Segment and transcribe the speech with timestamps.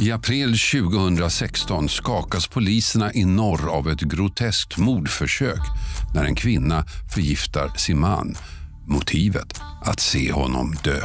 [0.00, 5.60] I april 2016 skakas poliserna i norr av ett groteskt mordförsök
[6.14, 8.36] när en kvinna förgiftar sin man.
[8.86, 9.60] Motivet?
[9.84, 11.00] Att se honom dö.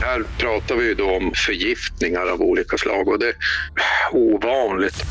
[0.00, 3.34] Här pratar vi då om förgiftningar av olika slag och det är
[4.12, 5.04] ovanligt.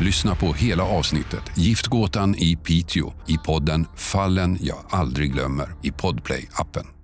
[0.00, 6.95] Lyssna på hela avsnittet Giftgåtan i Piteå i podden Fallen jag aldrig glömmer i Podplay-appen.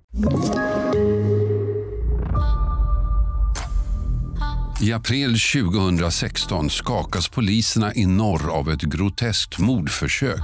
[4.81, 10.41] I april 2016 skakas poliserna i norr av ett groteskt mordförsök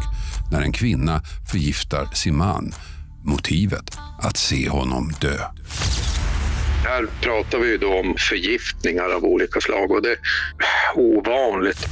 [0.51, 2.71] när en kvinna förgiftar sin man.
[3.25, 3.97] Motivet?
[4.21, 5.37] Att se honom dö.
[6.83, 10.19] Här pratar vi då om förgiftningar av olika slag och det är
[10.95, 11.87] ovanligt.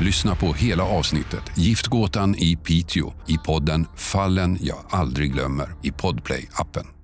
[0.00, 7.01] Lyssna på hela avsnittet Giftgåtan i Piteå i podden Fallen jag aldrig glömmer i Podplay-appen.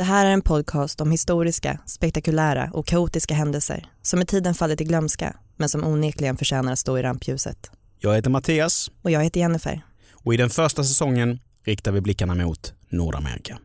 [0.00, 4.80] Det här är en podcast om historiska, spektakulära och kaotiska händelser som med tiden fallit
[4.80, 7.70] i glömska men som onekligen förtjänar att stå i rampljuset.
[7.98, 9.82] Jag heter Mattias Och jag heter Jennifer.
[10.12, 13.58] och i den första säsongen riktar vi blickarna mot Nordamerika.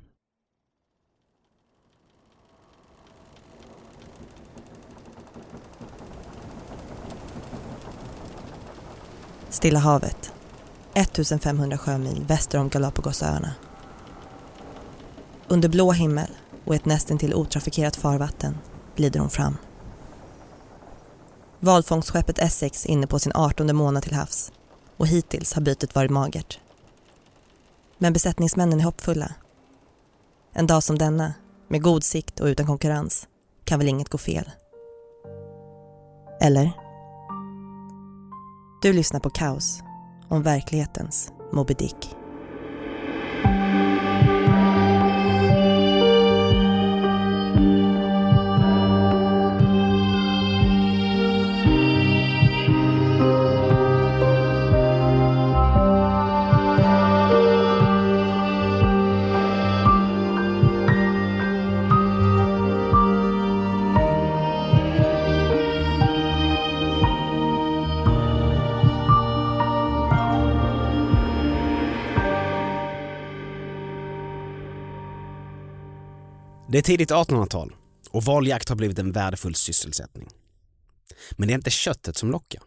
[9.49, 10.31] Stilla havet.
[10.93, 13.55] 1500 sjömil väster om Galapagosöarna.
[15.47, 16.29] Under blå himmel
[16.65, 18.57] och ett nästintill otrafikerat farvatten
[18.95, 19.57] glider hon fram.
[21.59, 24.51] Valfångstskeppet Essex är inne på sin 18 månad till havs
[24.97, 26.59] och hittills har bytet varit magert.
[27.97, 29.31] Men besättningsmännen är hoppfulla.
[30.53, 31.33] En dag som denna,
[31.67, 33.27] med god sikt och utan konkurrens,
[33.63, 34.51] kan väl inget gå fel?
[36.41, 36.71] Eller?
[38.81, 39.79] Du lyssnar på Kaos,
[40.27, 42.15] om verklighetens Moby Dick.
[76.75, 77.75] Det är tidigt 1800-tal
[78.09, 80.29] och valjakt har blivit en värdefull sysselsättning.
[81.31, 82.61] Men det är inte köttet som lockar.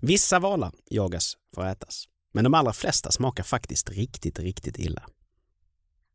[0.00, 5.02] Vissa valar jagas för att ätas, men de allra flesta smakar faktiskt riktigt, riktigt illa.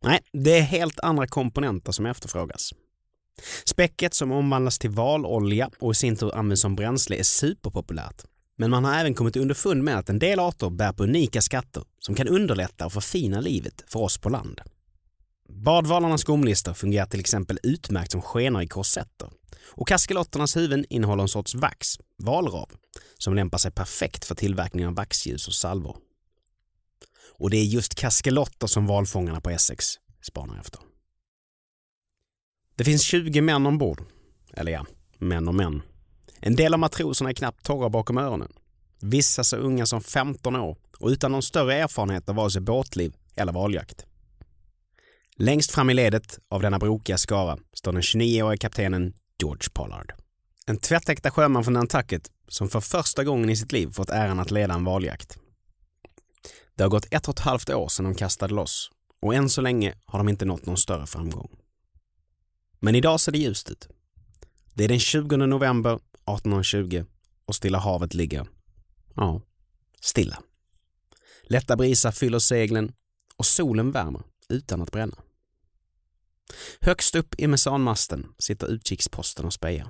[0.03, 2.73] Nej, det är helt andra komponenter som efterfrågas.
[3.65, 8.23] Späcket som omvandlas till valolja och i sin tur används som bränsle är superpopulärt.
[8.57, 11.83] Men man har även kommit underfund med att en del arter bär på unika skatter
[11.99, 14.61] som kan underlätta och förfina livet för oss på land.
[15.53, 19.29] Badvalarnas gomlister fungerar till exempel utmärkt som skenor i korsetter.
[19.67, 22.69] Och kaskelotternas huvuden innehåller en sorts vax, valrav,
[23.17, 25.97] som lämpar sig perfekt för tillverkning av vaxljus och salvor.
[27.39, 29.85] Och det är just kaskelotter som valfångarna på Essex
[30.21, 30.81] spanar efter.
[32.75, 34.03] Det finns 20 män ombord.
[34.53, 34.85] Eller ja,
[35.17, 35.81] män och män.
[36.39, 38.53] En del av matroserna är knappt torra bakom öronen.
[39.01, 43.13] Vissa så unga som 15 år och utan någon större erfarenhet av vare sig båtliv
[43.35, 44.05] eller valjakt.
[45.37, 50.13] Längst fram i ledet av denna brokiga skara står den 29-årige kaptenen George Pollard.
[50.65, 54.51] En tvättäkta sjöman från Nantucket som för första gången i sitt liv fått äran att
[54.51, 55.37] leda en valjakt.
[56.75, 59.61] Det har gått ett och ett halvt år sedan de kastade loss och än så
[59.61, 61.49] länge har de inte nått någon större framgång.
[62.79, 63.87] Men idag ser det ljust ut.
[64.73, 67.05] Det är den 20 november 1820
[67.45, 68.47] och Stilla havet ligger,
[69.15, 69.41] ja,
[70.01, 70.41] stilla.
[71.43, 72.93] Lätta brisar fyller seglen
[73.37, 75.17] och solen värmer utan att bränna.
[76.79, 79.89] Högst upp i mesanmasten sitter utkiksposten och spejar.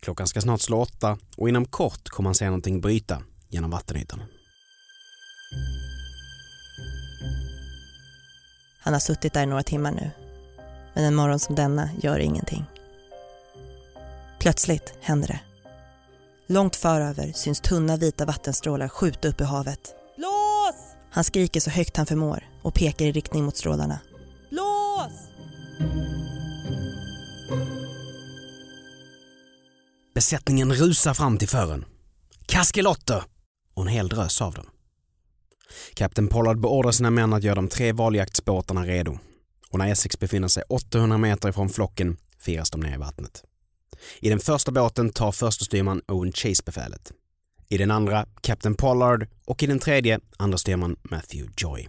[0.00, 4.22] Klockan ska snart slå åtta och inom kort kommer man se någonting bryta genom vattenytan.
[8.80, 10.10] Han har suttit där i några timmar nu.
[10.94, 12.64] Men en morgon som denna gör ingenting.
[14.40, 15.40] Plötsligt händer det.
[16.46, 19.94] Långt föröver syns tunna vita vattenstrålar skjuta upp i havet.
[21.12, 24.00] Han skriker så högt han förmår och pekar i riktning mot strålarna.
[24.50, 25.12] Blås!
[30.14, 31.84] Besättningen rusar fram till fören.
[32.46, 33.24] Kaskelotter!
[33.74, 34.66] Och en hel drös av dem.
[35.94, 39.18] Kapten Pollard beordrar sina män att göra de tre valjaktsbåtarna redo.
[39.70, 43.44] Och när Essex befinner sig 800 meter ifrån flocken firas de ner i vattnet.
[44.20, 47.12] I den första båten tar första styrman Owen Chase befälet.
[47.72, 51.88] I den andra Captain Pollard och i den tredje understyrman Matthew Joy.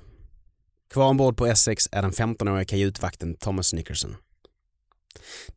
[0.94, 4.16] Kvar ombord på Essex är den 15-åriga kajutvakten Thomas Nickerson.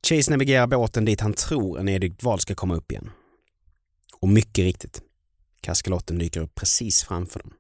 [0.08, 3.10] Chase navigerar båten dit han tror en Edith val ska komma upp igen.
[4.20, 5.02] Och mycket riktigt,
[5.60, 7.52] kaskelotten dyker upp precis framför dem.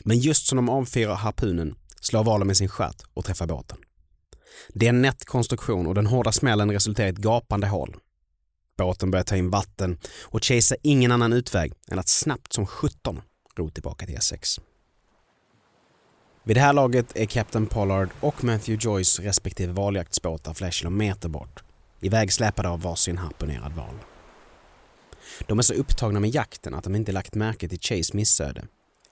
[0.00, 3.78] Men just som de avfyrar harpunen slår valen med sin stjärt och träffar båten.
[4.68, 7.96] Det är en nätt konstruktion och den hårda smällen resulterar i ett gapande hål.
[8.76, 12.66] Båten börjar ta in vatten och Chase har ingen annan utväg än att snabbt som
[12.66, 13.20] 17
[13.56, 14.60] ro tillbaka till Essex.
[16.42, 21.64] Vid det här laget är Captain Pollard och Matthew Joyce respektive valjaktsbåtar flera kilometer bort,
[22.00, 23.94] ivägsläpade av varsin harpunerad val.
[25.46, 28.64] De är så upptagna med jakten att de inte lagt märke till Chase missöde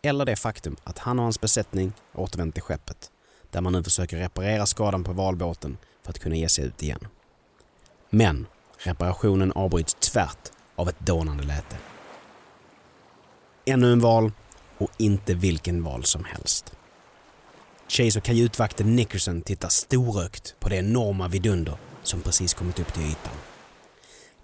[0.02, 3.10] eller det faktum att han och hans besättning återvänt till skeppet
[3.50, 7.08] där man nu försöker reparera skadan på valbåten för att kunna ge sig ut igen.
[8.10, 8.46] Men
[8.82, 11.76] reparationen avbryts tvärt av ett dånande läte.
[13.66, 14.32] Ännu en val
[14.78, 16.72] och inte vilken val som helst.
[17.88, 23.02] Chase och kajutvakten Nickerson tittar storögt på det enorma vidunder som precis kommit upp till
[23.02, 23.34] ytan.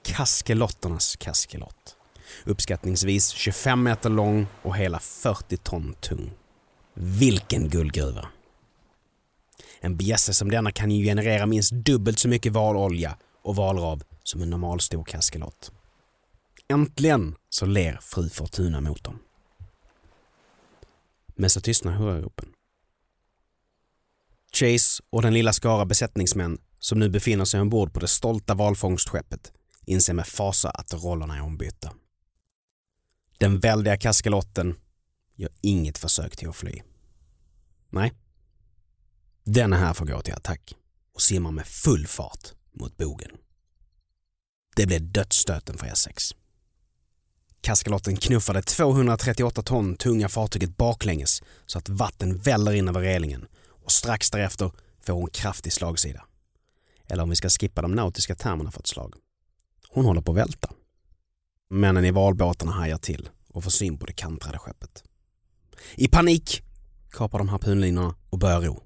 [0.02, 1.96] Kaskelotternas kaskelott.
[2.44, 6.32] Uppskattningsvis 25 meter lång och hela 40 ton tung.
[6.94, 8.29] Vilken guldgruva!
[9.81, 14.42] En bjässe som denna kan ju generera minst dubbelt så mycket valolja och valrav som
[14.42, 15.72] en normalstor kaskelot.
[16.69, 19.19] Äntligen så ler fru Fortuna mot dem.
[21.36, 22.52] Men så tystnar hurraropen.
[24.52, 29.52] Chase och den lilla skara besättningsmän som nu befinner sig ombord på det stolta valfångstskeppet
[29.86, 31.92] inser med fasa att rollerna är ombytta.
[33.38, 34.76] Den väldiga kaskelotten
[35.34, 36.82] gör inget försök till att fly.
[37.90, 38.12] Nej.
[39.44, 40.74] Den här får gå till attack
[41.14, 43.38] och simmar med full fart mot bogen.
[44.78, 46.34] Det blev dödsstöten för Essex.
[47.60, 53.92] Kaskalotten knuffade 238 ton tunga fartyget baklänges så att vatten väller in över relingen och
[53.92, 54.70] strax därefter
[55.00, 56.25] får hon kraftig slagsida.
[57.06, 59.14] Eller om vi ska skippa de nautiska termerna för ett slag.
[59.88, 60.70] Hon håller på att välta.
[61.70, 65.04] Männen i valbåtarna hajar till och får syn på det kantrade skeppet.
[65.94, 66.62] I panik
[67.10, 68.82] kapar de harpunlinorna och börjar ro.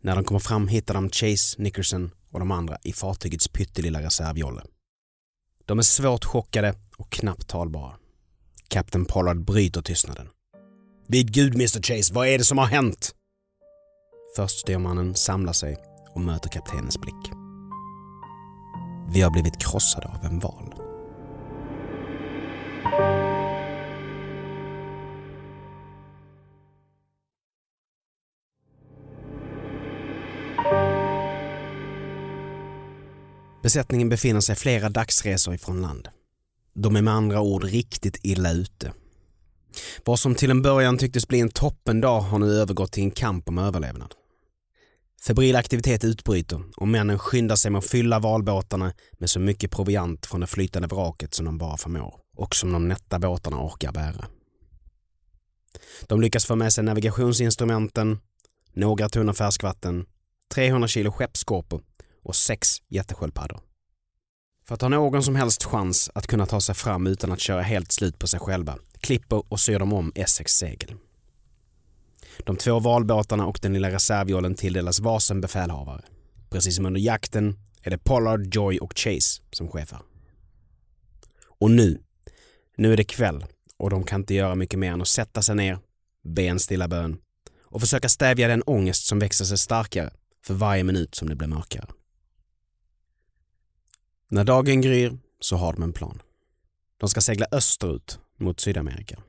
[0.00, 4.62] När de kommer fram hittar de Chase, Nickerson och de andra i fartygets pyttelilla reservjolle.
[5.64, 7.94] De är svårt chockade och knappt talbara.
[8.68, 10.28] Kapten Pollard bryter tystnaden.
[11.08, 13.14] Vid gud Mr Chase, vad är det som har hänt?
[14.36, 15.76] Först styrmannen samlar sig
[16.14, 17.32] och möter kaptenens blick.
[19.12, 20.73] Vi har blivit krossade av en val.
[33.64, 36.08] Besättningen befinner sig flera dagsresor ifrån land.
[36.74, 38.92] De är med andra ord riktigt illa ute.
[40.04, 43.48] Vad som till en början tycktes bli en toppendag har nu övergått till en kamp
[43.48, 44.14] om överlevnad.
[45.26, 50.26] Febril aktivitet utbryter och männen skyndar sig med att fylla valbåtarna med så mycket proviant
[50.26, 54.26] från det flytande vraket som de bara förmår och som de nätta båtarna orkar bära.
[56.02, 58.18] De lyckas få med sig navigationsinstrumenten,
[58.72, 60.06] några tunnor färskvatten,
[60.54, 61.82] 300 kilo skeppsskorpor
[62.24, 63.60] och sex jättesköldpaddor.
[64.66, 67.62] För att ha någon som helst chans att kunna ta sig fram utan att köra
[67.62, 70.94] helt slut på sig själva klipper och syr de om Essex segel.
[72.38, 76.02] De två valbåtarna och den lilla reservjollen tilldelas varsin befälhavare.
[76.50, 80.02] Precis som under jakten är det Pollard, Joy och Chase som chefar.
[81.60, 82.02] Och nu,
[82.76, 83.44] nu är det kväll
[83.76, 85.78] och de kan inte göra mycket mer än att sätta sig ner,
[86.22, 87.16] be en stilla bön
[87.62, 90.10] och försöka stävja den ångest som växer sig starkare
[90.46, 91.86] för varje minut som det blir mörkare.
[94.30, 96.22] När dagen gryr så har de en plan.
[97.00, 99.22] De ska segla österut mot Sydamerika.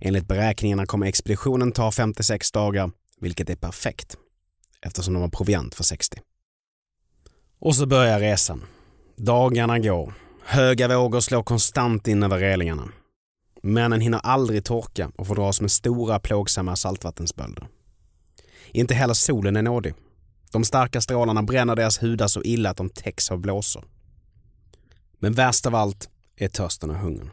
[0.00, 4.16] Enligt beräkningarna kommer expeditionen ta 56 dagar, vilket är perfekt
[4.82, 6.20] eftersom de har proviant för 60.
[7.60, 8.64] Och så börjar resan.
[9.16, 10.14] Dagarna går.
[10.44, 12.88] Höga vågor slår konstant in över relingarna.
[13.62, 17.68] Männen hinner aldrig torka och får dras med stora plågsamma saltvattensbölder.
[18.72, 19.94] Inte heller solen är nådig.
[20.52, 23.84] De starka strålarna bränner deras hudar så illa att de täcks av blåsor.
[25.22, 27.30] Men värst av allt är törsten och hungern.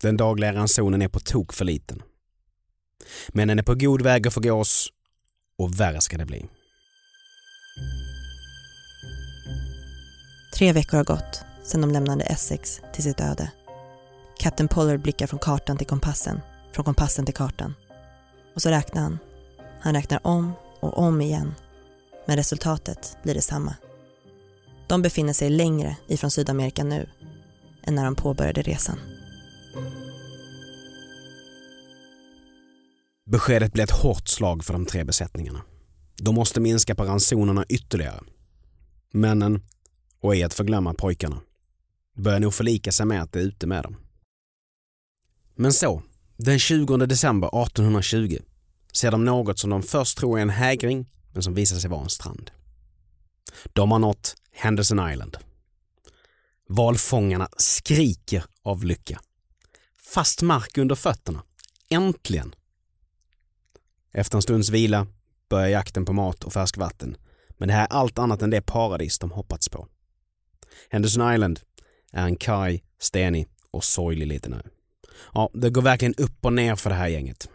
[0.00, 2.02] Den dagliga ransonen är på tok för liten.
[3.28, 4.88] Men den är på god väg att förgås
[5.58, 6.46] och värre ska det bli.
[10.54, 13.52] Tre veckor har gått sedan de lämnade Essex till sitt öde.
[14.38, 16.40] Kapten Pollard blickar från kartan till kompassen,
[16.72, 17.74] från kompassen till kartan.
[18.54, 19.18] Och så räknar han.
[19.80, 21.54] Han räknar om och om igen.
[22.26, 23.74] Men resultatet blir detsamma.
[24.92, 27.08] De befinner sig längre ifrån Sydamerika nu
[27.82, 28.98] än när de påbörjade resan.
[33.30, 35.62] Beskedet blir ett hårt slag för de tre besättningarna.
[36.16, 38.20] De måste minska på ransonerna ytterligare.
[39.12, 39.62] Männen,
[40.20, 41.40] och i att förglömma pojkarna,
[42.16, 43.96] börjar nog förlika sig med att det är ute med dem.
[45.54, 46.02] Men så,
[46.36, 48.38] den 20 december 1820
[48.92, 52.02] ser de något som de först tror är en hägring men som visar sig vara
[52.02, 52.50] en strand.
[53.72, 55.36] De har nått Henderson Island.
[56.68, 59.20] Valfångarna skriker av lycka.
[60.02, 61.42] Fast mark under fötterna.
[61.90, 62.54] Äntligen!
[64.12, 65.06] Efter en stunds vila
[65.48, 67.16] börjar jakten på mat och färskvatten.
[67.48, 69.88] Men det här är allt annat än det paradis de hoppats på.
[70.90, 71.60] Henderson Island
[72.12, 74.62] är en karg, stenig och sorglig liten ö.
[75.34, 77.48] Ja, det går verkligen upp och ner för det här gänget.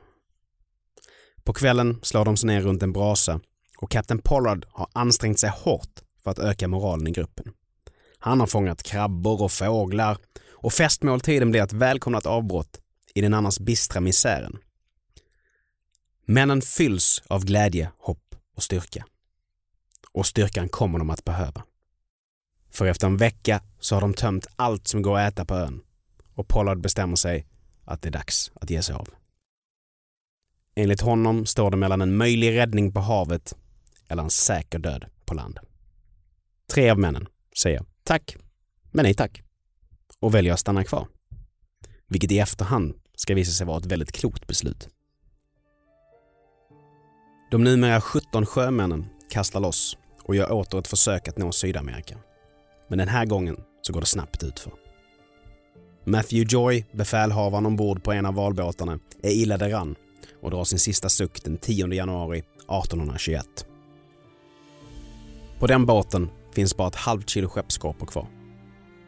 [1.43, 3.39] På kvällen slår de sig ner runt en brasa
[3.77, 7.53] och kapten Pollard har ansträngt sig hårt för att öka moralen i gruppen.
[8.19, 10.17] Han har fångat krabbor och fåglar
[10.49, 12.79] och festmåltiden blir ett välkomnat avbrott
[13.13, 14.57] i den annars bistra misären.
[16.25, 19.05] Männen fylls av glädje, hopp och styrka.
[20.11, 21.63] Och styrkan kommer de att behöva.
[22.71, 25.81] För efter en vecka så har de tömt allt som går att äta på ön
[26.35, 27.47] och Pollard bestämmer sig
[27.85, 29.07] att det är dags att ge sig av.
[30.75, 33.55] Enligt honom står det mellan en möjlig räddning på havet
[34.07, 35.59] eller en säker död på land.
[36.73, 38.35] Tre av männen säger tack,
[38.91, 39.41] men nej tack
[40.19, 41.07] och väljer att stanna kvar.
[42.07, 44.89] Vilket i efterhand ska visa sig vara ett väldigt klokt beslut.
[47.51, 52.17] De numera 17 sjömännen kastar loss och gör åter ett försök att nå Sydamerika.
[52.87, 54.73] Men den här gången så går det snabbt utför.
[56.03, 59.95] Matthew Joy, befälhavaren ombord på en av valbåtarna, är illa däran
[60.41, 63.45] och drar sin sista suck den 10 januari 1821.
[65.59, 68.27] På den båten finns bara ett halvt kilo skeppskorpor kvar.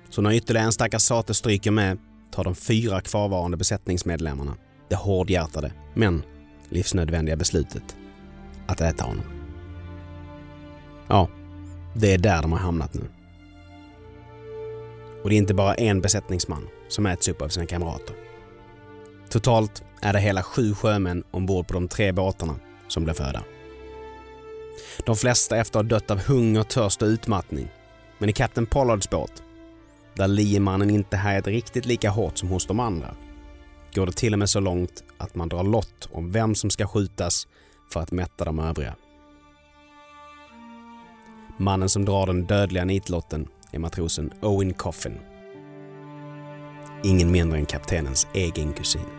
[0.10, 1.98] Så när ytterligare en stackars sate stryker med
[2.32, 4.56] tar de fyra kvarvarande besättningsmedlemmarna
[4.90, 6.24] det hårdhjärtade men
[6.70, 7.98] livsnödvändiga beslutet
[8.68, 9.24] att äta honom.
[11.08, 11.30] Ja,
[11.96, 13.10] det är där de har hamnat nu.
[15.24, 18.16] Och det är inte bara en besättningsman som äts upp av sina kamrater.
[19.30, 22.56] Totalt är det hela sju sjömän ombord på de tre båtarna
[22.88, 23.44] som blir föda.
[25.06, 27.68] De flesta efter att ha dött av hunger, törst och utmattning.
[28.18, 29.44] Men i Captain Pollards båt,
[30.14, 33.16] där liemannen inte härjat riktigt lika hårt som hos de andra,
[33.94, 36.88] går det till och med så långt att man drar lott om vem som ska
[36.88, 37.48] skjutas
[37.94, 38.96] för att mätta de övriga.
[41.58, 45.20] Mannen som drar den dödliga nitlotten är matrosen Owen Coffin.
[47.04, 49.19] Ingen mindre än kaptenens egen kusin.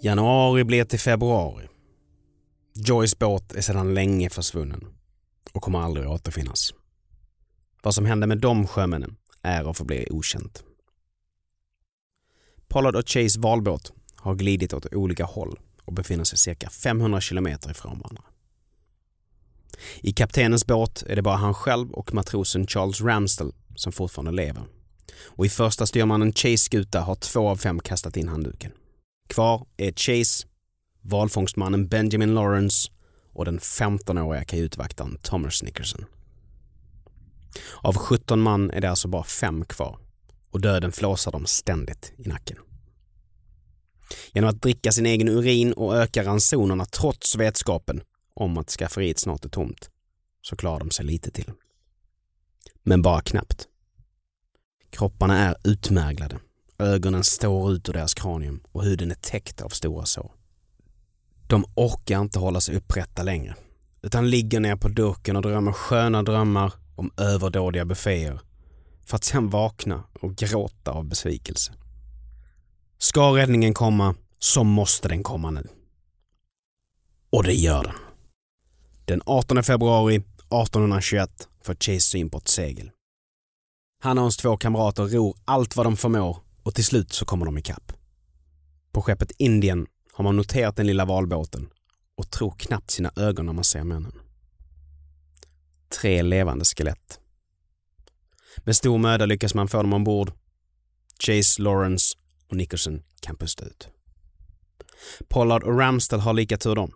[0.00, 1.68] Januari blir till februari.
[2.74, 4.84] Joys båt är sedan länge försvunnen
[5.52, 6.74] och kommer aldrig återfinnas.
[7.82, 10.64] Vad som hände med de sjömännen är och förblir okänt.
[12.68, 17.70] Pollard och Chase valbåt har glidit åt olika håll och befinner sig cirka 500 kilometer
[17.70, 18.22] ifrån varandra.
[20.00, 24.62] I kaptenens båt är det bara han själv och matrosen Charles Ramstel som fortfarande lever.
[25.24, 28.72] Och i första styrmannen Chase skuta har två av fem kastat in handduken.
[29.28, 30.46] Kvar är Chase,
[31.00, 32.90] valfångstmannen Benjamin Lawrence
[33.32, 36.04] och den 15-åriga kajutvaktaren Thomas Nickerson.
[37.80, 39.98] Av 17 man är det alltså bara fem kvar
[40.50, 42.56] och döden flåsar dem ständigt i nacken.
[44.32, 48.00] Genom att dricka sin egen urin och öka ransonerna trots vetskapen
[48.34, 49.90] om att skafferiet snart är tomt
[50.42, 51.52] så klarar de sig lite till.
[52.82, 53.68] Men bara knappt.
[54.90, 56.38] Kropparna är utmärglade
[56.78, 60.32] Ögonen står ut ur deras kranium och huden är täckt av stora sår.
[61.46, 63.54] De orkar inte hålla sig upprätta längre,
[64.02, 68.40] utan ligger ner på duken och drömmer sköna drömmar om överdådiga bufféer
[69.06, 71.72] för att sen vakna och gråta av besvikelse.
[72.98, 75.68] Ska räddningen komma så måste den komma nu.
[77.30, 77.94] Och det gör den.
[79.04, 82.90] Den 18 februari 1821 får Chase syn på ett segel.
[84.02, 87.46] Han och hans två kamrater ror allt vad de förmår och till slut så kommer
[87.46, 87.92] de ikapp.
[88.92, 91.68] På skeppet Indien har man noterat den lilla valbåten
[92.16, 94.12] och tror knappt sina ögon när man ser männen.
[96.00, 97.20] Tre levande skelett.
[98.56, 100.32] Med stor möda lyckas man få dem ombord.
[101.18, 103.88] Chase, Lawrence och Nicholson kan pusta ut.
[105.28, 106.92] Pollard och Ramsdell har lika tur de.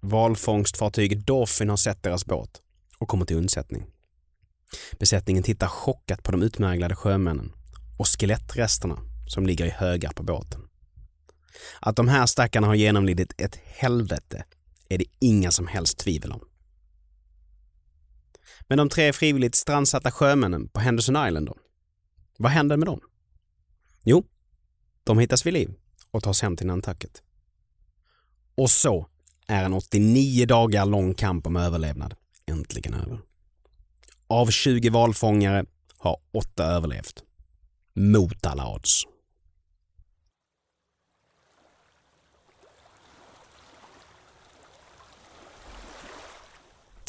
[0.00, 2.62] Valfångstfartyget Dolphin har sett deras båt
[2.98, 3.84] och kommer till undsättning.
[4.98, 7.52] Besättningen tittar chockat på de utmärglade sjömännen
[7.98, 10.60] och skelettresterna som ligger i högar på båten.
[11.80, 14.44] Att de här stackarna har genomlidit ett helvete
[14.88, 16.40] är det inga som helst tvivel om.
[18.68, 21.56] Men de tre frivilligt strandsatta sjömännen på Henderson Island då?
[22.38, 23.00] Vad händer med dem?
[24.04, 24.26] Jo,
[25.04, 25.74] de hittas vid liv
[26.10, 27.22] och tas hem till Nantucket.
[28.54, 29.06] Och så
[29.46, 32.14] är en 89 dagar lång kamp om överlevnad
[32.46, 33.20] äntligen över.
[34.26, 35.64] Av 20 valfångare
[35.98, 37.22] har åtta överlevt.
[37.94, 39.04] Mot alla odds.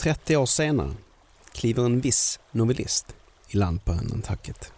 [0.05, 0.93] 30 år senare
[1.51, 3.15] kliver en viss novellist
[3.47, 4.71] i land på ön Nantucket.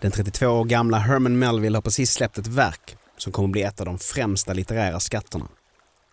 [0.00, 3.80] Den 32 år gamla Herman Melville har precis släppt ett verk som kommer bli ett
[3.80, 5.48] av de främsta litterära skatterna,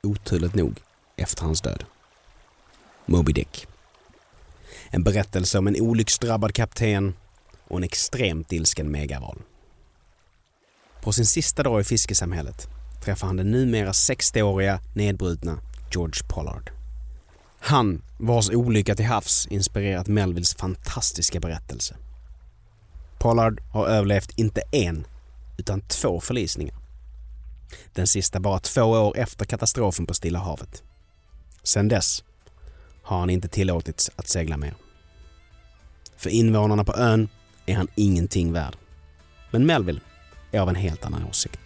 [0.04, 0.82] oturligt nog,
[1.16, 1.84] efter hans död.
[3.06, 3.68] Moby Dick.
[4.90, 7.14] En berättelse om en olycksdrabbad kapten
[7.68, 9.42] och en extremt ilsken megaval.
[11.02, 12.68] På sin sista dag i fiskesamhället
[13.04, 15.60] träffar han den numera 60-åriga nedbrutna
[15.92, 16.79] George Pollard.
[17.60, 21.96] Han vars olycka till havs inspirerat Melvilles fantastiska berättelse.
[23.20, 25.08] Pollard har överlevt inte en,
[25.58, 26.76] utan två förlisningar.
[27.94, 30.84] Den sista bara två år efter katastrofen på Stilla havet.
[31.64, 32.24] Sedan dess
[33.04, 34.74] har han inte tillåtits att segla mer.
[36.18, 37.30] För invånarna på ön
[37.66, 38.76] är han ingenting värd.
[39.52, 40.02] Men Melville
[40.52, 41.60] är av en helt annan åsikt.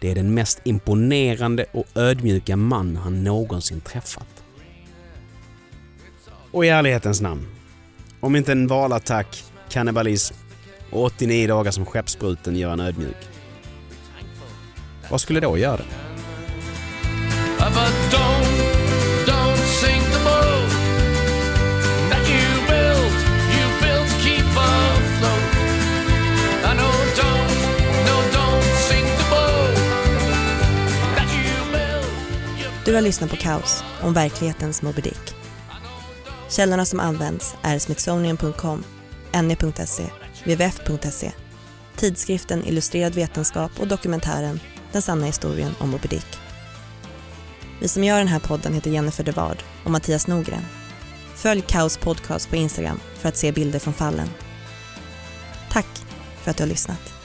[0.00, 4.44] Det är den mest imponerande och ödmjuka man han någonsin träffat.
[6.50, 7.46] Och i ärlighetens namn,
[8.20, 10.34] om inte en valattack, kannibalism
[10.90, 13.16] och 89 dagar som skeppsbruten gör en ödmjuk.
[15.10, 16.09] Vad skulle då göra det?
[32.90, 35.34] Du har lyssnat på Kaos om verklighetens Moby Dick.
[36.48, 38.84] Källorna som används är smithsonian.com,
[39.32, 40.06] ne.se,
[40.44, 41.32] wwf.se,
[41.96, 44.60] tidskriften Illustrerad vetenskap och dokumentären
[44.92, 46.26] Den sanna historien om Moby Dick.
[47.80, 50.66] Vi som gör den här podden heter Jennifer Devard och Mattias Nogren.
[51.34, 54.28] Följ Kaos podcast på Instagram för att se bilder från fallen.
[55.70, 55.88] Tack
[56.42, 57.19] för att du har lyssnat.